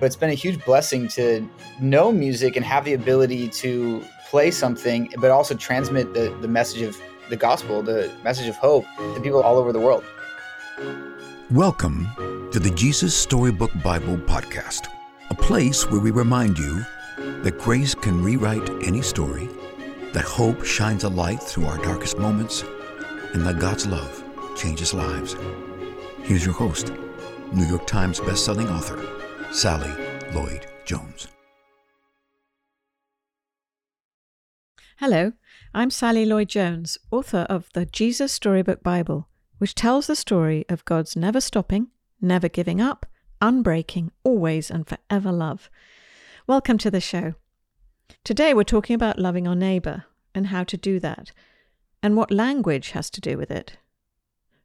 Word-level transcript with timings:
But 0.00 0.06
it's 0.06 0.16
been 0.16 0.30
a 0.30 0.34
huge 0.34 0.64
blessing 0.64 1.08
to 1.08 1.46
know 1.78 2.10
music 2.10 2.56
and 2.56 2.64
have 2.64 2.86
the 2.86 2.94
ability 2.94 3.50
to 3.50 4.02
play 4.30 4.50
something, 4.50 5.12
but 5.18 5.30
also 5.30 5.54
transmit 5.54 6.14
the, 6.14 6.34
the 6.40 6.48
message 6.48 6.80
of 6.80 6.96
the 7.28 7.36
gospel, 7.36 7.82
the 7.82 8.10
message 8.24 8.48
of 8.48 8.56
hope 8.56 8.86
to 8.96 9.20
people 9.20 9.42
all 9.42 9.58
over 9.58 9.74
the 9.74 9.78
world. 9.78 10.02
Welcome 11.50 12.08
to 12.50 12.58
the 12.58 12.70
Jesus 12.70 13.14
Storybook 13.14 13.70
Bible 13.82 14.16
Podcast, 14.16 14.88
a 15.28 15.34
place 15.34 15.90
where 15.90 16.00
we 16.00 16.12
remind 16.12 16.58
you 16.58 16.82
that 17.42 17.58
grace 17.58 17.94
can 17.94 18.24
rewrite 18.24 18.70
any 18.82 19.02
story, 19.02 19.50
that 20.14 20.24
hope 20.24 20.64
shines 20.64 21.04
a 21.04 21.10
light 21.10 21.42
through 21.42 21.66
our 21.66 21.76
darkest 21.76 22.16
moments, 22.16 22.64
and 23.34 23.44
that 23.44 23.58
God's 23.58 23.86
love 23.86 24.24
changes 24.56 24.94
lives. 24.94 25.36
Here's 26.22 26.46
your 26.46 26.54
host, 26.54 26.90
New 27.52 27.66
York 27.66 27.86
Times 27.86 28.18
bestselling 28.18 28.74
author, 28.74 28.98
Sally 29.52 29.90
Lloyd 30.32 30.64
Jones. 30.84 31.26
Hello, 34.98 35.32
I'm 35.74 35.90
Sally 35.90 36.24
Lloyd 36.24 36.48
Jones, 36.48 36.98
author 37.10 37.46
of 37.50 37.68
the 37.74 37.84
Jesus 37.84 38.30
Storybook 38.30 38.84
Bible, 38.84 39.28
which 39.58 39.74
tells 39.74 40.06
the 40.06 40.14
story 40.14 40.64
of 40.68 40.84
God's 40.84 41.16
never 41.16 41.40
stopping, 41.40 41.88
never 42.20 42.48
giving 42.48 42.80
up, 42.80 43.06
unbreaking, 43.42 44.12
always 44.22 44.70
and 44.70 44.86
forever 44.86 45.32
love. 45.32 45.68
Welcome 46.46 46.78
to 46.78 46.90
the 46.90 47.00
show. 47.00 47.34
Today 48.22 48.54
we're 48.54 48.62
talking 48.62 48.94
about 48.94 49.18
loving 49.18 49.48
our 49.48 49.56
neighbour 49.56 50.04
and 50.32 50.46
how 50.46 50.62
to 50.62 50.76
do 50.76 51.00
that, 51.00 51.32
and 52.04 52.16
what 52.16 52.30
language 52.30 52.92
has 52.92 53.10
to 53.10 53.20
do 53.20 53.36
with 53.36 53.50
it. 53.50 53.78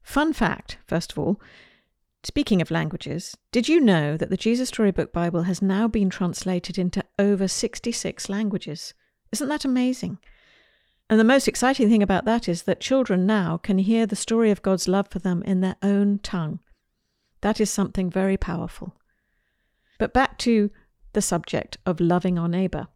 Fun 0.03 0.31
fact, 0.31 0.77
first 0.85 1.11
of 1.11 1.17
all, 1.17 1.41
Speaking 2.25 2.59
of 2.59 2.71
languages, 2.71 3.37
did 3.51 3.69
you 3.69 3.79
know 3.79 4.17
that 4.17 4.31
the 4.31 4.35
Jesus 4.35 4.69
Storybook 4.69 5.13
Bible 5.13 5.43
has 5.43 5.61
now 5.61 5.87
been 5.87 6.09
translated 6.09 6.75
into 6.75 7.05
over 7.19 7.47
66 7.47 8.29
languages? 8.29 8.95
Isn't 9.31 9.47
that 9.47 9.63
amazing? 9.63 10.17
And 11.07 11.19
the 11.19 11.23
most 11.23 11.47
exciting 11.47 11.87
thing 11.87 12.01
about 12.01 12.25
that 12.25 12.49
is 12.49 12.63
that 12.63 12.79
children 12.79 13.27
now 13.27 13.57
can 13.57 13.77
hear 13.77 14.07
the 14.07 14.15
story 14.15 14.49
of 14.49 14.63
God's 14.63 14.87
love 14.87 15.07
for 15.07 15.19
them 15.19 15.43
in 15.43 15.61
their 15.61 15.75
own 15.83 16.17
tongue. 16.17 16.61
That 17.41 17.61
is 17.61 17.69
something 17.69 18.09
very 18.09 18.37
powerful. 18.37 18.95
But 19.99 20.11
back 20.11 20.39
to 20.39 20.71
the 21.13 21.21
subject 21.21 21.77
of 21.85 21.99
loving 21.99 22.39
our 22.39 22.47
neighbour. 22.47 22.87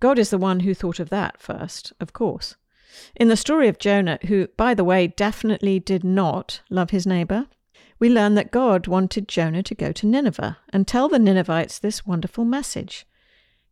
God 0.00 0.18
is 0.18 0.30
the 0.30 0.38
one 0.38 0.60
who 0.60 0.72
thought 0.72 0.98
of 0.98 1.10
that 1.10 1.42
first, 1.42 1.92
of 2.00 2.14
course. 2.14 2.56
In 3.14 3.28
the 3.28 3.36
story 3.36 3.68
of 3.68 3.78
Jonah, 3.78 4.18
who, 4.28 4.48
by 4.56 4.72
the 4.72 4.82
way, 4.82 5.08
definitely 5.08 5.78
did 5.78 6.04
not 6.04 6.62
love 6.70 6.88
his 6.88 7.06
neighbour, 7.06 7.48
we 7.98 8.08
learn 8.08 8.34
that 8.34 8.50
God 8.50 8.86
wanted 8.86 9.28
Jonah 9.28 9.62
to 9.62 9.74
go 9.74 9.92
to 9.92 10.06
Nineveh 10.06 10.58
and 10.70 10.86
tell 10.86 11.08
the 11.08 11.18
Ninevites 11.18 11.78
this 11.78 12.06
wonderful 12.06 12.44
message. 12.44 13.06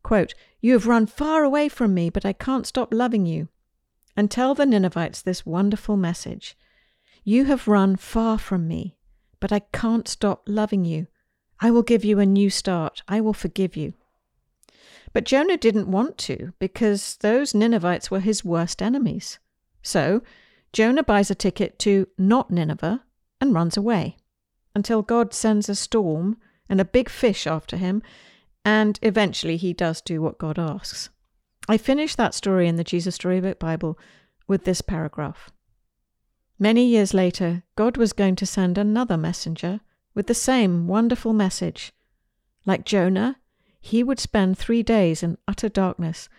Quote, 0.02 0.34
You 0.60 0.72
have 0.72 0.86
run 0.86 1.06
far 1.06 1.44
away 1.44 1.68
from 1.68 1.94
me, 1.94 2.10
but 2.10 2.24
I 2.24 2.32
can't 2.32 2.66
stop 2.66 2.92
loving 2.92 3.26
you. 3.26 3.48
And 4.16 4.30
tell 4.30 4.54
the 4.54 4.66
Ninevites 4.66 5.22
this 5.22 5.44
wonderful 5.44 5.96
message. 5.96 6.56
You 7.24 7.46
have 7.46 7.68
run 7.68 7.96
far 7.96 8.38
from 8.38 8.68
me, 8.68 8.96
but 9.40 9.52
I 9.52 9.60
can't 9.72 10.06
stop 10.06 10.44
loving 10.46 10.84
you. 10.84 11.06
I 11.60 11.70
will 11.70 11.82
give 11.82 12.04
you 12.04 12.18
a 12.18 12.26
new 12.26 12.50
start. 12.50 13.02
I 13.08 13.20
will 13.20 13.32
forgive 13.32 13.76
you. 13.76 13.94
But 15.12 15.24
Jonah 15.24 15.56
didn't 15.56 15.90
want 15.90 16.18
to 16.18 16.52
because 16.58 17.16
those 17.18 17.54
Ninevites 17.54 18.10
were 18.10 18.20
his 18.20 18.44
worst 18.44 18.82
enemies. 18.82 19.38
So 19.82 20.22
Jonah 20.72 21.04
buys 21.04 21.30
a 21.30 21.34
ticket 21.34 21.78
to 21.80 22.08
not 22.18 22.50
Nineveh 22.50 23.02
and 23.44 23.54
runs 23.54 23.76
away 23.76 24.16
until 24.74 25.02
God 25.02 25.34
sends 25.34 25.68
a 25.68 25.74
storm 25.74 26.38
and 26.66 26.80
a 26.80 26.84
big 26.84 27.10
fish 27.10 27.46
after 27.46 27.76
him, 27.76 28.02
and 28.64 28.98
eventually 29.02 29.58
he 29.58 29.74
does 29.74 30.00
do 30.00 30.22
what 30.22 30.38
God 30.38 30.58
asks. 30.58 31.10
I 31.68 31.76
finish 31.76 32.14
that 32.14 32.32
story 32.34 32.66
in 32.66 32.76
the 32.76 32.84
Jesus 32.84 33.16
Storybook 33.16 33.58
Bible 33.58 33.98
with 34.48 34.64
this 34.64 34.80
paragraph. 34.80 35.50
Many 36.58 36.86
years 36.86 37.12
later, 37.12 37.64
God 37.76 37.98
was 37.98 38.14
going 38.14 38.36
to 38.36 38.46
send 38.46 38.78
another 38.78 39.18
messenger 39.18 39.80
with 40.14 40.26
the 40.26 40.34
same 40.34 40.86
wonderful 40.86 41.34
message. 41.34 41.92
Like 42.64 42.86
Jonah, 42.86 43.36
he 43.78 44.02
would 44.02 44.18
spend 44.18 44.56
three 44.56 44.82
days 44.82 45.22
in 45.22 45.36
utter 45.46 45.68
darkness, 45.68 46.30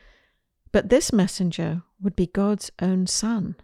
but 0.72 0.90
this 0.90 1.14
messenger 1.14 1.84
would 2.02 2.16
be 2.16 2.26
God's 2.26 2.72
own 2.82 3.06
Son. 3.06 3.56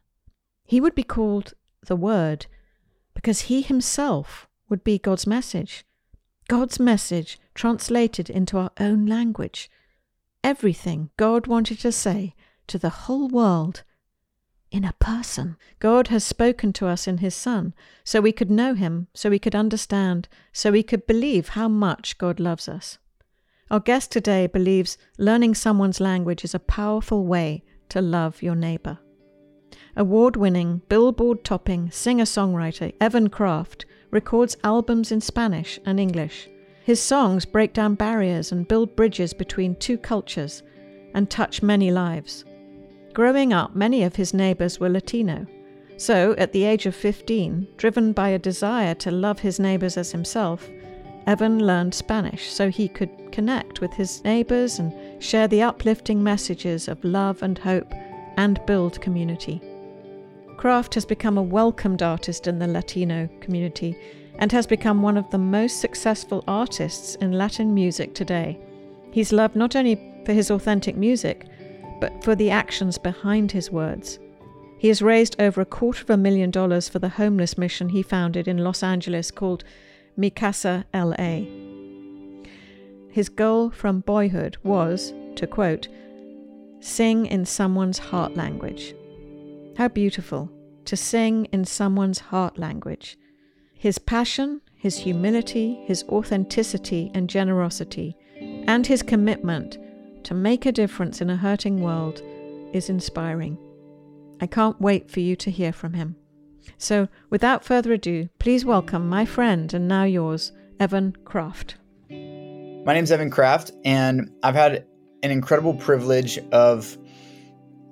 He 0.63 0.79
would 0.79 0.93
be 0.93 1.03
called 1.03 1.55
the 1.87 1.95
Word 1.95 2.45
because 3.13 3.41
he 3.41 3.61
himself 3.61 4.47
would 4.69 4.83
be 4.83 4.97
God's 4.97 5.27
message. 5.27 5.85
God's 6.47 6.79
message 6.79 7.39
translated 7.53 8.29
into 8.29 8.57
our 8.57 8.71
own 8.79 9.05
language. 9.05 9.69
Everything 10.43 11.09
God 11.17 11.47
wanted 11.47 11.79
to 11.79 11.91
say 11.91 12.35
to 12.67 12.77
the 12.77 12.89
whole 12.89 13.27
world 13.27 13.83
in 14.71 14.85
a 14.85 14.93
person. 14.93 15.57
God 15.79 16.07
has 16.07 16.23
spoken 16.23 16.73
to 16.73 16.87
us 16.87 17.07
in 17.07 17.17
His 17.17 17.35
Son, 17.35 17.73
so 18.03 18.21
we 18.21 18.31
could 18.31 18.49
know 18.49 18.73
Him, 18.73 19.07
so 19.13 19.29
we 19.29 19.39
could 19.39 19.55
understand, 19.55 20.27
so 20.53 20.71
we 20.71 20.83
could 20.83 21.05
believe 21.05 21.49
how 21.49 21.67
much 21.67 22.17
God 22.17 22.39
loves 22.39 22.67
us. 22.67 22.97
Our 23.69 23.79
guest 23.79 24.11
today 24.11 24.47
believes 24.47 24.97
learning 25.17 25.55
someone's 25.55 25.99
language 25.99 26.43
is 26.43 26.55
a 26.55 26.59
powerful 26.59 27.25
way 27.25 27.63
to 27.89 28.01
love 28.01 28.41
your 28.41 28.55
neighbor. 28.55 28.99
Award 29.95 30.37
winning, 30.37 30.81
billboard 30.87 31.43
topping 31.43 31.91
singer 31.91 32.23
songwriter 32.23 32.93
Evan 33.01 33.29
Craft 33.29 33.85
records 34.09 34.55
albums 34.63 35.11
in 35.11 35.19
Spanish 35.19 35.79
and 35.85 35.99
English. 35.99 36.49
His 36.83 37.01
songs 37.01 37.45
break 37.45 37.73
down 37.73 37.95
barriers 37.95 38.51
and 38.51 38.67
build 38.67 38.95
bridges 38.95 39.33
between 39.33 39.75
two 39.75 39.97
cultures 39.97 40.63
and 41.13 41.29
touch 41.29 41.61
many 41.61 41.91
lives. 41.91 42.45
Growing 43.13 43.51
up, 43.51 43.75
many 43.75 44.03
of 44.03 44.15
his 44.15 44.33
neighbors 44.33 44.79
were 44.79 44.89
Latino. 44.89 45.45
So, 45.97 46.33
at 46.37 46.53
the 46.53 46.63
age 46.63 46.85
of 46.85 46.95
15, 46.95 47.67
driven 47.77 48.13
by 48.13 48.29
a 48.29 48.39
desire 48.39 48.95
to 48.95 49.11
love 49.11 49.39
his 49.39 49.59
neighbors 49.59 49.97
as 49.97 50.11
himself, 50.11 50.69
Evan 51.27 51.65
learned 51.65 51.93
Spanish 51.93 52.51
so 52.51 52.69
he 52.69 52.87
could 52.87 53.31
connect 53.31 53.81
with 53.81 53.93
his 53.93 54.23
neighbors 54.23 54.79
and 54.79 55.21
share 55.21 55.47
the 55.47 55.61
uplifting 55.61 56.23
messages 56.23 56.87
of 56.87 57.03
love 57.03 57.43
and 57.43 57.59
hope 57.59 57.93
and 58.37 58.65
build 58.65 58.99
community. 59.01 59.61
Craft 60.61 60.93
has 60.93 61.05
become 61.05 61.39
a 61.39 61.41
welcomed 61.41 62.03
artist 62.03 62.45
in 62.45 62.59
the 62.59 62.67
Latino 62.67 63.27
community 63.39 63.97
and 64.37 64.51
has 64.51 64.67
become 64.67 65.01
one 65.01 65.17
of 65.17 65.27
the 65.31 65.39
most 65.39 65.81
successful 65.81 66.43
artists 66.47 67.15
in 67.15 67.31
Latin 67.31 67.73
music 67.73 68.13
today. 68.13 68.59
He's 69.09 69.33
loved 69.33 69.55
not 69.55 69.75
only 69.75 69.95
for 70.23 70.33
his 70.33 70.51
authentic 70.51 70.95
music, 70.95 71.47
but 71.99 72.23
for 72.23 72.35
the 72.35 72.51
actions 72.51 72.99
behind 72.99 73.51
his 73.51 73.71
words. 73.71 74.19
He 74.77 74.87
has 74.89 75.01
raised 75.01 75.35
over 75.41 75.61
a 75.61 75.65
quarter 75.65 76.03
of 76.03 76.11
a 76.11 76.17
million 76.17 76.51
dollars 76.51 76.87
for 76.87 76.99
the 76.99 77.09
homeless 77.09 77.57
mission 77.57 77.89
he 77.89 78.03
founded 78.03 78.47
in 78.47 78.59
Los 78.59 78.83
Angeles 78.83 79.31
called 79.31 79.63
Mi 80.15 80.29
Casa 80.29 80.85
LA. 80.93 81.41
His 83.09 83.29
goal 83.29 83.71
from 83.71 84.01
boyhood 84.01 84.57
was, 84.61 85.11
to 85.37 85.47
quote, 85.47 85.87
sing 86.81 87.25
in 87.25 87.45
someone's 87.45 87.97
heart 87.97 88.37
language. 88.37 88.93
How 89.81 89.87
beautiful 89.87 90.47
to 90.85 90.95
sing 90.95 91.45
in 91.45 91.65
someone's 91.65 92.19
heart 92.19 92.59
language. 92.59 93.17
His 93.73 93.97
passion, 93.97 94.61
his 94.75 94.99
humility, 94.99 95.81
his 95.87 96.03
authenticity 96.03 97.09
and 97.15 97.27
generosity, 97.27 98.15
and 98.39 98.85
his 98.85 99.01
commitment 99.01 99.79
to 100.25 100.35
make 100.35 100.67
a 100.67 100.71
difference 100.71 101.19
in 101.19 101.31
a 101.31 101.35
hurting 101.35 101.81
world 101.81 102.21
is 102.73 102.91
inspiring. 102.91 103.57
I 104.39 104.45
can't 104.45 104.79
wait 104.79 105.09
for 105.09 105.19
you 105.19 105.35
to 105.37 105.49
hear 105.49 105.73
from 105.73 105.93
him. 105.93 106.15
So, 106.77 107.07
without 107.31 107.65
further 107.65 107.91
ado, 107.91 108.29
please 108.37 108.63
welcome 108.63 109.09
my 109.09 109.25
friend 109.25 109.73
and 109.73 109.87
now 109.87 110.03
yours, 110.03 110.51
Evan 110.79 111.15
Craft. 111.25 111.77
My 112.07 112.93
name 112.93 113.03
is 113.05 113.11
Evan 113.11 113.31
Craft, 113.31 113.71
and 113.83 114.29
I've 114.43 114.53
had 114.53 114.85
an 115.23 115.31
incredible 115.31 115.73
privilege 115.73 116.37
of 116.51 116.95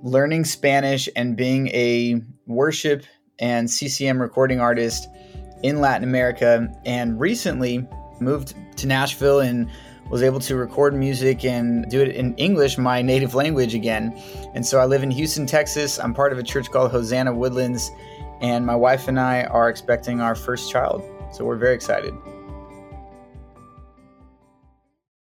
learning 0.04 0.46
Spanish 0.46 1.10
and 1.16 1.36
being 1.36 1.68
a 1.70 2.22
worship 2.48 3.04
and 3.40 3.70
CCM 3.70 4.22
recording 4.22 4.60
artist 4.60 5.08
in 5.64 5.82
Latin 5.82 6.04
America, 6.04 6.68
and 6.86 7.20
recently 7.20 7.88
moved 8.22 8.54
to 8.78 8.88
Nashville 8.88 9.40
and 9.40 9.70
was 10.10 10.24
able 10.24 10.40
to 10.40 10.56
record 10.56 10.96
music 10.96 11.46
and 11.46 11.90
do 11.90 12.02
it 12.02 12.16
in 12.16 12.34
English, 12.36 12.78
my 12.78 13.02
native 13.02 13.36
language 13.36 13.76
again. 13.76 14.12
And 14.56 14.66
so 14.66 14.80
I 14.80 14.86
live 14.86 15.04
in 15.04 15.12
Houston, 15.12 15.46
Texas. 15.46 16.00
I'm 16.00 16.14
part 16.14 16.32
of 16.32 16.40
a 16.40 16.44
church 16.44 16.72
called 16.72 16.92
Hosanna 16.92 17.34
Woodlands, 17.34 17.92
and 18.42 18.66
my 18.66 18.76
wife 18.76 19.08
and 19.08 19.20
I 19.20 19.44
are 19.44 19.70
expecting 19.70 20.22
our 20.22 20.36
first 20.36 20.72
child. 20.72 21.04
So 21.32 21.46
we're 21.46 21.58
very 21.58 21.76
excited. 21.76 22.14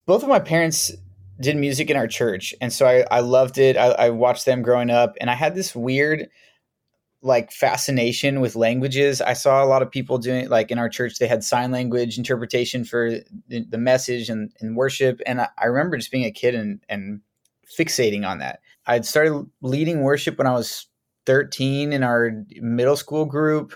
Both 0.07 0.23
of 0.23 0.29
my 0.29 0.41
parents 0.41 0.93
did 1.41 1.57
music 1.57 1.91
in 1.91 1.97
our 1.97 2.07
church, 2.07 2.55
and 2.61 2.73
so 2.73 2.87
I, 2.87 3.05
I 3.11 3.21
loved 3.21 3.59
it. 3.59 3.77
I, 3.77 3.89
I 3.93 4.11
watched 4.11 4.47
them 4.47 4.63
growing 4.63 4.91
up, 4.91 5.17
and 5.21 5.31
I 5.31 5.35
had 5.35 5.55
this 5.55 5.75
weird 5.75 6.29
like 7.23 7.53
fascination 7.53 8.41
with 8.41 8.57
languages. 8.57 9.21
I 9.21 9.35
saw 9.35 9.63
a 9.63 9.67
lot 9.67 9.83
of 9.83 9.91
people 9.91 10.19
doing 10.19 10.49
like 10.49 10.71
in 10.71 10.79
our 10.79 10.89
church, 10.89 11.19
they 11.19 11.27
had 11.27 11.45
sign 11.45 11.71
language 11.71 12.17
interpretation 12.17 12.85
for 12.85 13.11
the, 13.49 13.65
the 13.69 13.79
message 13.79 14.31
and, 14.31 14.51
and, 14.61 14.75
worship. 14.75 15.21
And 15.27 15.43
I, 15.43 15.49
I, 15.59 15.67
remember 15.67 15.99
just 15.99 16.11
being 16.11 16.25
a 16.25 16.31
kid 16.31 16.55
and, 16.55 16.81
and 16.89 17.21
fixating 17.79 18.27
on 18.27 18.39
that. 18.39 18.61
I'd 18.87 19.05
started 19.05 19.47
leading 19.61 20.03
worship 20.03 20.39
when 20.39 20.47
I 20.47 20.55
was 20.55 20.87
13 21.27 21.93
in 21.93 22.03
our 22.03 22.33
middle 22.57 22.97
school 22.97 23.27
group 23.27 23.75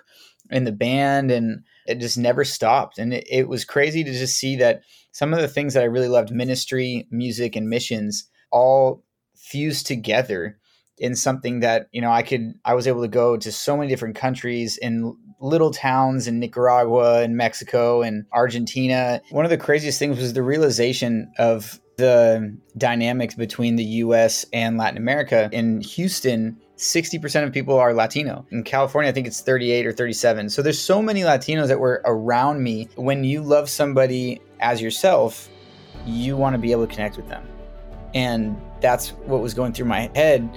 in 0.51 0.65
the 0.65 0.73
band, 0.73 1.31
and 1.31 1.65
it 1.87 1.97
just 1.97 2.17
never 2.17 2.45
stopped. 2.45 2.99
And 2.99 3.13
it, 3.13 3.27
it 3.31 3.49
was 3.49 3.65
crazy 3.65 4.03
to 4.05 4.13
just 4.13 4.37
see 4.37 4.57
that 4.57 4.83
some 5.15 5.33
of 5.33 5.41
the 5.41 5.49
things 5.49 5.75
that 5.75 5.83
I 5.85 5.87
really 5.87 6.09
loved 6.09 6.33
ministry, 6.33 7.07
music, 7.09 7.55
and 7.55 7.71
missions 7.71 8.29
all 8.51 9.05
fused 9.37 9.87
together 9.87 10.59
in 10.99 11.15
something 11.15 11.61
that 11.61 11.89
you 11.93 12.01
know 12.01 12.11
I 12.11 12.23
could 12.23 12.55
I 12.65 12.75
was 12.75 12.89
able 12.89 13.03
to 13.03 13.09
go 13.09 13.37
to 13.37 13.53
so 13.53 13.77
many 13.77 13.89
different 13.89 14.17
countries 14.17 14.77
in 14.77 15.17
little 15.41 15.71
towns 15.71 16.27
in 16.27 16.41
Nicaragua 16.41 17.23
and 17.23 17.37
Mexico 17.37 18.03
and 18.03 18.27
Argentina. 18.33 19.23
One 19.31 19.45
of 19.45 19.51
the 19.51 19.57
craziest 19.57 20.01
things 20.01 20.19
was 20.19 20.33
the 20.33 20.43
realization 20.43 21.33
of 21.39 21.81
the 21.97 22.57
dynamics 22.77 23.37
between 23.37 23.77
the 23.77 23.85
US 23.85 24.45
and 24.53 24.77
Latin 24.77 24.97
America. 24.97 25.49
In 25.53 25.81
Houston, 25.81 26.57
60% 26.77 27.45
of 27.45 27.53
people 27.53 27.79
are 27.79 27.95
Latino. 27.95 28.45
In 28.51 28.65
California, 28.65 29.09
I 29.09 29.13
think 29.13 29.29
it's 29.29 29.41
38 29.41 29.87
or 29.87 29.93
37. 29.93 30.51
So 30.51 30.61
there's 30.61 30.81
so 30.81 31.01
many 31.01 31.21
Latinos 31.21 31.69
that 31.69 31.79
were 31.79 32.03
around 32.05 32.65
me. 32.65 32.89
When 32.97 33.23
you 33.23 33.43
love 33.43 33.71
somebody 33.71 34.41
as 34.65 34.81
yourself, 34.81 35.51
you 36.07 36.37
want 36.37 36.55
to 36.55 36.59
be 36.59 36.73
able 36.73 36.87
to 36.87 36.93
connect 36.93 37.17
with 37.17 37.29
them. 37.29 37.47
And 38.15 38.61
that's 38.81 39.11
what 39.11 39.43
was 39.43 39.55
going 39.55 39.73
through 39.73 39.87
my 39.87 40.11
head 40.15 40.49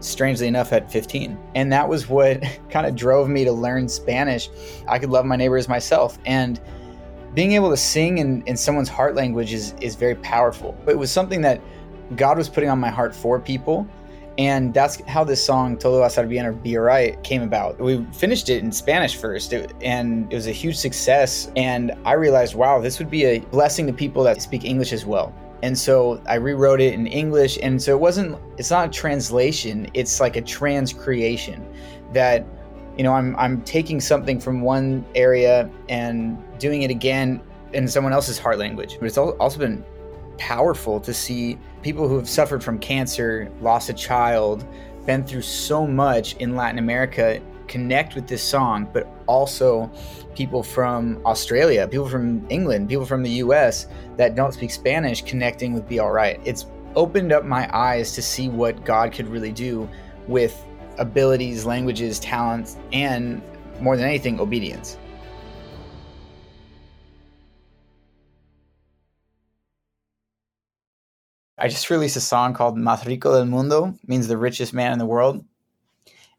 strangely 0.00 0.46
enough, 0.46 0.72
at 0.72 0.92
15. 0.92 1.38
And 1.54 1.72
that 1.72 1.88
was 1.88 2.08
what 2.08 2.42
kind 2.70 2.86
of 2.86 2.94
drove 2.94 3.28
me 3.28 3.44
to 3.44 3.52
learn 3.52 3.88
Spanish. 3.88 4.50
I 4.86 4.98
could 4.98 5.10
love 5.10 5.24
my 5.24 5.36
neighbor 5.36 5.56
as 5.56 5.68
myself. 5.68 6.18
And 6.26 6.60
being 7.34 7.52
able 7.52 7.70
to 7.70 7.76
sing 7.76 8.18
in, 8.18 8.42
in 8.42 8.56
someone's 8.56 8.88
heart 8.88 9.14
language 9.14 9.52
is, 9.52 9.74
is 9.80 9.94
very 9.94 10.16
powerful. 10.16 10.76
But 10.84 10.92
it 10.92 10.98
was 10.98 11.10
something 11.10 11.40
that 11.42 11.60
God 12.14 12.36
was 12.36 12.48
putting 12.48 12.68
on 12.68 12.78
my 12.78 12.90
heart 12.90 13.14
for 13.14 13.40
people. 13.40 13.86
And 14.38 14.74
that's 14.74 15.00
how 15.06 15.24
this 15.24 15.42
song, 15.44 15.78
Todo 15.78 15.98
va 15.98 16.04
a 16.04 16.08
estar 16.08 16.28
bien 16.28 16.44
or 16.44 16.52
Be 16.52 16.76
Alright, 16.76 17.22
came 17.22 17.42
about. 17.42 17.80
We 17.80 18.04
finished 18.12 18.50
it 18.50 18.62
in 18.62 18.70
Spanish 18.70 19.16
first, 19.16 19.52
it, 19.52 19.72
and 19.80 20.30
it 20.30 20.36
was 20.36 20.46
a 20.46 20.52
huge 20.52 20.76
success. 20.76 21.50
And 21.56 21.92
I 22.04 22.12
realized, 22.12 22.54
wow, 22.54 22.80
this 22.80 22.98
would 22.98 23.10
be 23.10 23.24
a 23.24 23.38
blessing 23.38 23.86
to 23.86 23.92
people 23.94 24.22
that 24.24 24.42
speak 24.42 24.64
English 24.64 24.92
as 24.92 25.06
well. 25.06 25.34
And 25.62 25.76
so 25.78 26.20
I 26.28 26.34
rewrote 26.34 26.82
it 26.82 26.92
in 26.92 27.06
English. 27.06 27.58
And 27.62 27.82
so 27.82 27.92
it 27.92 28.00
wasn't, 28.00 28.38
it's 28.58 28.70
not 28.70 28.88
a 28.88 28.90
translation, 28.90 29.88
it's 29.94 30.20
like 30.20 30.36
a 30.36 30.42
transcreation 30.42 31.64
that, 32.12 32.44
you 32.98 33.04
know, 33.04 33.14
I'm, 33.14 33.34
I'm 33.36 33.62
taking 33.62 34.00
something 34.00 34.38
from 34.38 34.60
one 34.60 35.04
area 35.14 35.70
and 35.88 36.36
doing 36.58 36.82
it 36.82 36.90
again 36.90 37.40
in 37.72 37.88
someone 37.88 38.12
else's 38.12 38.38
heart 38.38 38.58
language. 38.58 38.98
But 39.00 39.06
it's 39.06 39.18
also 39.18 39.58
been 39.58 39.82
powerful 40.38 41.00
to 41.00 41.12
see 41.14 41.58
people 41.82 42.08
who 42.08 42.16
have 42.16 42.28
suffered 42.28 42.62
from 42.62 42.78
cancer, 42.78 43.50
lost 43.60 43.88
a 43.88 43.94
child, 43.94 44.66
been 45.06 45.24
through 45.24 45.42
so 45.42 45.86
much 45.86 46.34
in 46.36 46.56
Latin 46.56 46.78
America 46.78 47.40
connect 47.68 48.14
with 48.14 48.26
this 48.26 48.42
song, 48.42 48.88
but 48.92 49.08
also 49.26 49.90
people 50.34 50.62
from 50.62 51.20
Australia, 51.26 51.86
people 51.88 52.08
from 52.08 52.46
England, 52.50 52.88
people 52.88 53.04
from 53.04 53.22
the 53.22 53.30
US 53.30 53.86
that 54.16 54.34
don't 54.34 54.52
speak 54.52 54.70
Spanish 54.70 55.22
connecting 55.22 55.74
with 55.74 55.88
Be 55.88 56.00
Alright. 56.00 56.40
It's 56.44 56.66
opened 56.94 57.32
up 57.32 57.44
my 57.44 57.68
eyes 57.76 58.12
to 58.12 58.22
see 58.22 58.48
what 58.48 58.84
God 58.84 59.12
could 59.12 59.28
really 59.28 59.52
do 59.52 59.88
with 60.28 60.64
abilities, 60.98 61.64
languages, 61.64 62.18
talents, 62.18 62.76
and 62.92 63.42
more 63.80 63.96
than 63.96 64.06
anything, 64.06 64.40
obedience. 64.40 64.96
I 71.58 71.68
just 71.68 71.90
released 71.90 72.16
a 72.16 72.20
song 72.20 72.52
called 72.52 72.76
Más 72.76 73.04
Rico 73.06 73.32
del 73.32 73.46
Mundo, 73.46 73.94
means 74.06 74.28
the 74.28 74.36
richest 74.36 74.74
man 74.74 74.92
in 74.92 74.98
the 74.98 75.06
world. 75.06 75.44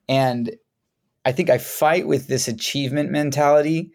And 0.08 0.56
I 1.26 1.32
think 1.32 1.50
I 1.50 1.58
fight 1.58 2.08
with 2.08 2.28
this 2.28 2.48
achievement 2.48 3.12
mentality 3.12 3.92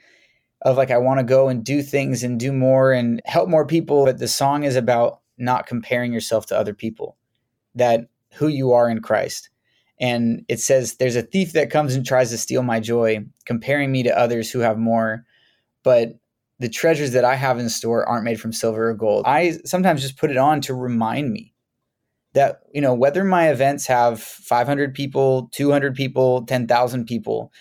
of 0.63 0.77
like 0.77 0.91
I 0.91 0.99
want 0.99 1.19
to 1.19 1.25
go 1.25 1.49
and 1.49 1.65
do 1.65 1.83
things 1.83 2.23
and 2.23 2.39
do 2.39 2.53
more 2.53 2.93
and 2.93 3.21
help 3.25 3.49
more 3.49 3.67
people. 3.67 4.05
But 4.05 4.19
the 4.19 4.29
song 4.29 4.65
is 4.65 4.77
about 4.77 5.21
not 5.39 5.67
comparing 5.67 6.13
yourself 6.13 6.47
to 6.47 6.59
other 6.59 6.75
people, 6.75 7.17
that 7.75 8.09
who 8.35 8.49
you 8.49 8.73
are 8.73 8.89
in 8.89 9.01
Christ. 9.01 9.49
And 10.01 10.45
it 10.49 10.61
says, 10.61 10.97
There's 10.97 11.17
a 11.17 11.23
thief 11.23 11.53
that 11.53 11.71
comes 11.71 11.95
and 11.95 12.05
tries 12.05 12.31
to 12.31 12.39
steal 12.39 12.63
my 12.63 12.81
joy, 12.81 13.25
comparing 13.47 13.93
me 13.93 14.03
to 14.03 14.19
others 14.19 14.51
who 14.51 14.59
have 14.59 14.79
more. 14.79 15.25
But 15.85 16.19
the 16.63 16.69
treasures 16.69 17.11
that 17.11 17.25
I 17.25 17.35
have 17.35 17.59
in 17.59 17.69
store 17.69 18.09
aren't 18.09 18.25
made 18.25 18.41
from 18.41 18.53
silver 18.53 18.91
or 18.91 18.95
gold. 18.95 19.25
I 19.27 19.59
sometimes 19.65 20.01
just 20.01 20.17
put 20.17 20.31
it 20.31 20.37
on 20.37 20.61
to 20.63 20.75
remind 20.75 21.33
me 21.33 21.53
that 22.35 22.61
you 22.73 22.81
know 22.81 22.95
whether 22.95 23.25
my 23.25 23.51
events 23.51 23.89
have 23.89 24.23
500 24.23 24.95
people 24.95 25.49
200 25.53 25.95
people 25.97 26.47
10,000 26.47 27.05
people 27.05 27.53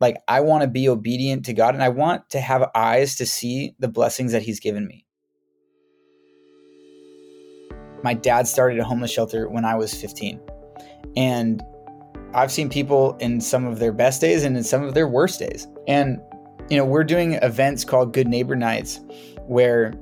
like 0.00 0.16
I 0.26 0.40
want 0.40 0.62
to 0.62 0.66
be 0.66 0.88
obedient 0.88 1.44
to 1.44 1.52
God 1.52 1.74
and 1.74 1.82
I 1.84 1.90
want 1.90 2.30
to 2.30 2.40
have 2.40 2.70
eyes 2.74 3.16
to 3.16 3.26
see 3.26 3.76
the 3.78 3.86
blessings 3.86 4.32
that 4.32 4.42
he's 4.42 4.58
given 4.58 4.88
me 4.88 5.04
my 8.02 8.14
dad 8.14 8.48
started 8.48 8.80
a 8.80 8.84
homeless 8.84 9.12
shelter 9.12 9.48
when 9.48 9.64
I 9.64 9.76
was 9.76 9.94
15 9.94 10.40
and 11.16 11.62
I've 12.34 12.50
seen 12.50 12.70
people 12.70 13.16
in 13.18 13.40
some 13.40 13.66
of 13.66 13.78
their 13.78 13.92
best 13.92 14.20
days 14.20 14.42
and 14.42 14.56
in 14.56 14.64
some 14.64 14.82
of 14.82 14.94
their 14.94 15.06
worst 15.06 15.38
days 15.38 15.68
and 15.86 16.18
you 16.70 16.76
know 16.76 16.84
we're 16.84 17.04
doing 17.04 17.34
events 17.34 17.84
called 17.84 18.12
good 18.12 18.28
neighbor 18.28 18.54
nights 18.54 19.00
where 19.46 19.94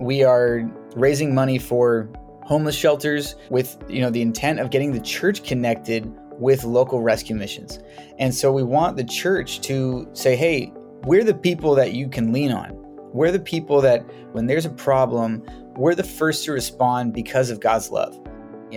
we 0.00 0.22
are 0.22 0.70
raising 0.94 1.34
money 1.34 1.58
for 1.58 2.10
homeless 2.42 2.74
shelters 2.74 3.34
with 3.50 3.82
you 3.88 4.00
know 4.00 4.10
the 4.10 4.20
intent 4.20 4.60
of 4.60 4.70
getting 4.70 4.92
the 4.92 5.00
church 5.00 5.42
connected 5.44 6.12
with 6.38 6.64
local 6.64 7.00
rescue 7.02 7.36
missions. 7.36 7.78
And 8.18 8.34
so 8.34 8.50
we 8.50 8.62
want 8.62 8.96
the 8.96 9.04
church 9.04 9.60
to 9.62 10.08
say, 10.12 10.36
"Hey, 10.36 10.72
we're 11.04 11.24
the 11.24 11.34
people 11.34 11.74
that 11.76 11.92
you 11.92 12.08
can 12.08 12.32
lean 12.32 12.52
on. 12.52 12.72
We're 13.12 13.30
the 13.30 13.40
people 13.40 13.80
that 13.82 14.04
when 14.32 14.46
there's 14.46 14.66
a 14.66 14.70
problem, 14.70 15.42
we're 15.76 15.94
the 15.94 16.02
first 16.02 16.44
to 16.44 16.52
respond 16.52 17.12
because 17.12 17.50
of 17.50 17.60
God's 17.60 17.90
love." 17.90 18.18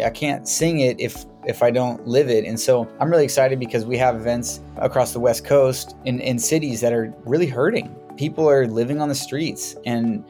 I 0.03 0.09
can't 0.09 0.47
sing 0.47 0.80
it 0.80 1.00
if 1.00 1.25
if 1.45 1.62
I 1.62 1.71
don't 1.71 2.06
live 2.07 2.30
it. 2.30 2.45
And 2.45 2.59
so 2.59 2.89
I'm 3.00 3.09
really 3.09 3.24
excited 3.24 3.59
because 3.59 3.86
we 3.86 3.97
have 3.97 4.15
events 4.15 4.62
across 4.77 5.13
the 5.13 5.19
West 5.19 5.45
Coast 5.45 5.95
in, 6.06 6.19
in 6.19 6.39
cities 6.39 6.81
that 6.81 6.92
are 6.92 7.13
really 7.25 7.45
hurting. 7.45 7.95
People 8.18 8.50
are 8.50 8.65
living 8.65 9.00
on 9.00 9.09
the 9.09 9.15
streets 9.15 9.75
and 9.86 10.24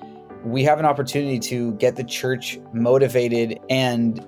we 0.44 0.64
have 0.64 0.78
an 0.78 0.86
opportunity 0.86 1.40
to 1.40 1.74
get 1.76 1.96
the 1.96 2.04
church 2.04 2.60
motivated 2.74 3.60
and 3.70 4.26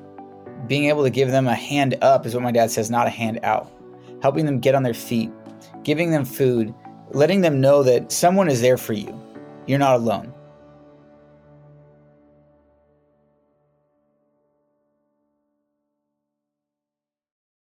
being 0.65 0.85
able 0.85 1.03
to 1.03 1.09
give 1.09 1.29
them 1.29 1.47
a 1.47 1.55
hand 1.55 1.97
up 2.01 2.25
is 2.25 2.33
what 2.33 2.43
my 2.43 2.51
dad 2.51 2.71
says, 2.71 2.89
not 2.89 3.05
a 3.05 3.11
hand 3.11 3.39
out. 3.43 3.71
Helping 4.21 4.45
them 4.45 4.59
get 4.59 4.73
on 4.73 4.83
their 4.83 4.93
feet, 4.93 5.31
giving 5.83 6.11
them 6.11 6.25
food, 6.25 6.73
letting 7.11 7.41
them 7.41 7.61
know 7.61 7.83
that 7.83 8.11
someone 8.11 8.49
is 8.49 8.61
there 8.61 8.77
for 8.77 8.93
you. 8.93 9.13
You're 9.67 9.79
not 9.79 9.95
alone. 9.95 10.33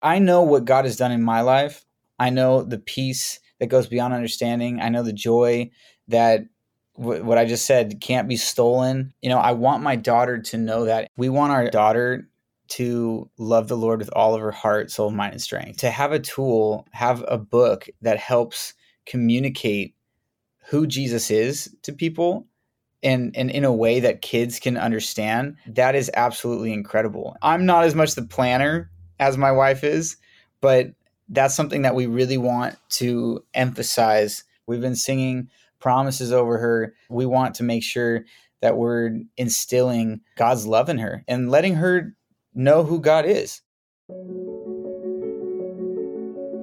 I 0.02 0.20
know 0.20 0.42
what 0.42 0.66
God 0.66 0.86
has 0.86 0.98
done 0.98 1.12
in 1.12 1.24
my 1.24 1.42
life. 1.42 1.86
I 2.20 2.30
know 2.30 2.64
the 2.64 2.80
peace 2.80 3.40
that 3.60 3.68
goes 3.68 3.88
beyond 3.88 4.14
understanding. 4.14 4.80
I 4.80 4.90
know 4.90 5.04
the 5.04 5.14
joy 5.14 5.72
that 6.08 6.42
what 6.96 7.38
I 7.38 7.46
just 7.46 7.66
said 7.66 8.02
can't 8.02 8.28
be 8.28 8.38
stolen. 8.38 9.14
You 9.22 9.30
know, 9.30 9.40
I 9.40 9.54
want 9.54 9.82
my 9.82 9.96
daughter 9.96 10.40
to 10.40 10.58
know 10.58 10.86
that. 10.86 11.10
We 11.18 11.30
want 11.30 11.52
our 11.52 11.70
daughter 11.70 12.28
to 12.70 13.30
love 13.38 13.68
the 13.68 13.78
Lord 13.78 14.00
with 14.00 14.10
all 14.14 14.36
of 14.36 14.42
her 14.42 14.52
heart, 14.52 14.92
soul, 14.92 15.12
mind, 15.12 15.34
and 15.34 15.42
strength. 15.42 15.80
To 15.80 15.90
have 15.90 16.12
a 16.12 16.20
tool, 16.20 16.88
have 16.92 17.24
a 17.28 17.38
book 17.38 17.90
that 18.02 18.18
helps 18.18 18.74
communicate 19.06 19.96
who 20.68 20.86
Jesus 20.86 21.32
is 21.32 21.76
to 21.84 21.92
people 21.92 22.48
and, 23.04 23.36
and 23.36 23.50
in 23.50 23.66
a 23.66 23.74
way 23.74 24.00
that 24.02 24.22
kids 24.22 24.60
can 24.60 24.78
understand, 24.78 25.58
that 25.68 25.96
is 25.96 26.12
absolutely 26.14 26.72
incredible. 26.72 27.36
I'm 27.42 27.66
not 27.66 27.84
as 27.84 27.96
much 27.96 28.14
the 28.14 28.22
planner 28.22 28.91
as 29.22 29.38
my 29.38 29.52
wife 29.52 29.86
is, 29.86 30.18
but 30.60 30.88
that's 31.30 31.56
something 31.56 31.84
that 31.84 31.96
we 31.96 32.08
really 32.08 32.38
want 32.38 32.76
to 32.90 33.42
emphasize. 33.54 34.44
We've 34.68 34.82
been 34.82 34.96
singing 34.96 35.50
promises 35.80 36.34
over 36.34 36.58
her. 36.58 36.94
We 37.10 37.26
want 37.26 37.56
to 37.56 37.64
make 37.64 37.84
sure 37.84 38.26
that 38.62 38.78
we're 38.78 39.20
instilling 39.38 40.22
God's 40.36 40.66
love 40.66 40.90
in 40.90 40.98
her 40.98 41.24
and 41.28 41.50
letting 41.50 41.76
her 41.76 42.16
know 42.54 42.84
who 42.84 43.00
God 43.00 43.26
is. 43.26 43.62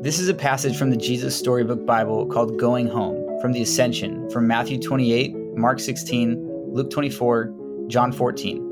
This 0.02 0.18
is 0.18 0.28
a 0.28 0.34
passage 0.34 0.76
from 0.76 0.90
the 0.90 0.96
Jesus 0.96 1.36
Storybook 1.36 1.86
Bible 1.86 2.26
called 2.26 2.58
Going 2.58 2.88
Home 2.88 3.40
from 3.40 3.52
the 3.52 3.62
Ascension 3.62 4.28
from 4.30 4.46
Matthew 4.46 4.78
28, 4.80 5.34
Mark 5.56 5.80
16, 5.80 6.72
Luke 6.72 6.90
24, 6.90 7.86
John 7.88 8.12
14. 8.12 8.67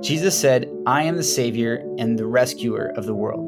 Jesus 0.00 0.38
said, 0.38 0.70
I 0.86 1.02
am 1.02 1.16
the 1.16 1.22
Savior 1.22 1.76
and 1.98 2.18
the 2.18 2.26
rescuer 2.26 2.92
of 2.96 3.06
the 3.06 3.14
world. 3.14 3.44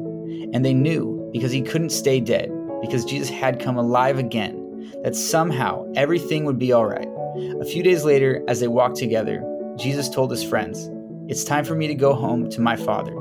And 0.53 0.65
they 0.65 0.73
knew 0.73 1.29
because 1.31 1.51
he 1.51 1.61
couldn't 1.61 1.91
stay 1.91 2.19
dead 2.19 2.51
because 2.81 3.05
Jesus 3.05 3.29
had 3.29 3.59
come 3.59 3.77
alive 3.77 4.17
again, 4.17 4.91
that 5.03 5.15
somehow 5.15 5.85
everything 5.95 6.45
would 6.45 6.59
be 6.59 6.73
all 6.73 6.85
right. 6.85 7.07
A 7.61 7.65
few 7.65 7.83
days 7.83 8.03
later, 8.03 8.43
as 8.47 8.59
they 8.59 8.67
walked 8.67 8.97
together, 8.97 9.43
Jesus 9.77 10.09
told 10.09 10.31
his 10.31 10.43
friends, 10.43 10.89
It's 11.29 11.43
time 11.43 11.63
for 11.63 11.75
me 11.75 11.87
to 11.87 11.95
go 11.95 12.13
home 12.13 12.49
to 12.49 12.61
my 12.61 12.75
Father. 12.75 13.13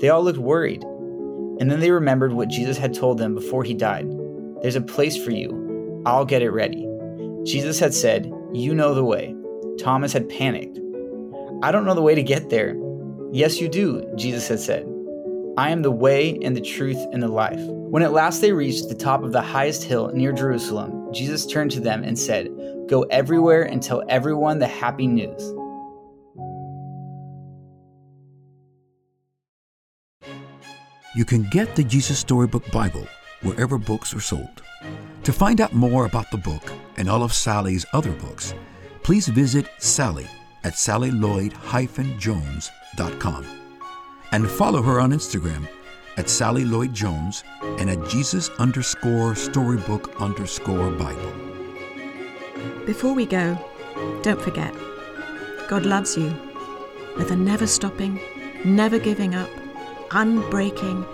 They 0.00 0.08
all 0.08 0.24
looked 0.24 0.38
worried, 0.38 0.82
and 0.82 1.70
then 1.70 1.80
they 1.80 1.90
remembered 1.90 2.32
what 2.32 2.48
Jesus 2.48 2.76
had 2.76 2.94
told 2.94 3.18
them 3.18 3.34
before 3.34 3.62
he 3.64 3.74
died 3.74 4.10
There's 4.62 4.76
a 4.76 4.80
place 4.80 5.16
for 5.16 5.30
you. 5.30 6.02
I'll 6.04 6.24
get 6.24 6.42
it 6.42 6.50
ready. 6.50 6.88
Jesus 7.44 7.78
had 7.78 7.94
said, 7.94 8.32
You 8.52 8.74
know 8.74 8.94
the 8.94 9.04
way. 9.04 9.34
Thomas 9.78 10.12
had 10.12 10.28
panicked. 10.28 10.78
I 11.62 11.72
don't 11.72 11.86
know 11.86 11.94
the 11.94 12.02
way 12.02 12.14
to 12.14 12.22
get 12.22 12.50
there. 12.50 12.76
Yes, 13.32 13.60
you 13.60 13.68
do, 13.68 14.04
Jesus 14.14 14.46
had 14.48 14.60
said. 14.60 14.86
I 15.56 15.70
am 15.70 15.80
the 15.80 15.90
way 15.90 16.38
and 16.42 16.54
the 16.54 16.60
truth 16.60 16.98
and 17.12 17.22
the 17.22 17.28
life. 17.28 17.58
When 17.58 18.02
at 18.02 18.12
last 18.12 18.42
they 18.42 18.52
reached 18.52 18.90
the 18.90 18.94
top 18.94 19.22
of 19.22 19.32
the 19.32 19.40
highest 19.40 19.84
hill 19.84 20.12
near 20.12 20.32
Jerusalem, 20.32 21.10
Jesus 21.14 21.46
turned 21.46 21.70
to 21.70 21.80
them 21.80 22.04
and 22.04 22.18
said, 22.18 22.50
Go 22.88 23.02
everywhere 23.04 23.62
and 23.62 23.82
tell 23.82 24.02
everyone 24.10 24.58
the 24.58 24.66
happy 24.66 25.06
news. 25.06 25.54
You 31.14 31.24
can 31.24 31.44
get 31.44 31.74
the 31.74 31.84
Jesus 31.84 32.18
Storybook 32.18 32.70
Bible 32.70 33.06
wherever 33.40 33.78
books 33.78 34.12
are 34.12 34.20
sold. 34.20 34.62
To 35.22 35.32
find 35.32 35.62
out 35.62 35.72
more 35.72 36.04
about 36.04 36.30
the 36.30 36.36
book 36.36 36.70
and 36.98 37.08
all 37.08 37.22
of 37.22 37.32
Sally's 37.32 37.86
other 37.94 38.12
books, 38.12 38.52
please 39.02 39.26
visit 39.28 39.66
Sally 39.78 40.26
at 40.66 40.74
sallylloyd-jones.com 40.74 43.46
and 44.32 44.50
follow 44.50 44.82
her 44.82 45.00
on 45.00 45.12
Instagram 45.12 45.64
at 46.16 46.28
Sally 46.28 46.64
Lloyd 46.64 46.92
Jones 46.92 47.44
and 47.78 47.88
at 47.88 48.08
Jesus 48.08 48.50
underscore 48.58 49.36
storybook 49.36 50.20
underscore 50.20 50.90
Bible. 50.90 51.32
Before 52.84 53.14
we 53.14 53.26
go, 53.26 53.56
don't 54.22 54.42
forget 54.42 54.74
God 55.68 55.86
loves 55.86 56.16
you 56.16 56.34
with 57.16 57.30
a 57.30 57.36
never 57.36 57.68
stopping, 57.68 58.18
never 58.64 58.98
giving 58.98 59.36
up, 59.36 59.50
unbreaking, 60.10 61.06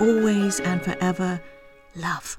always 0.00 0.60
and 0.60 0.82
forever 0.82 1.40
love. 1.96 2.38